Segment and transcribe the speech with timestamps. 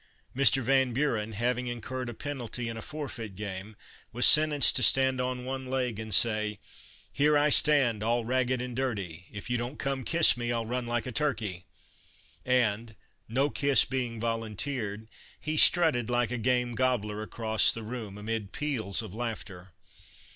[0.35, 0.63] Mr.
[0.63, 3.75] Van Buren, having in curred a penalty in a forfeit game,
[4.11, 6.57] was sentenced to stand on one leg and say:"
[7.13, 10.69] Here I stand all ragged and dirty, If you don't come kiss me I '11
[10.69, 11.65] run like a turkey!"
[12.71, 12.95] and
[13.29, 15.07] no kiss being volunteered,
[15.39, 19.71] he strutted like a game gobbler across the room, amid peals of laughter.